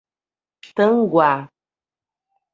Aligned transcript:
Tanguá 0.75 1.31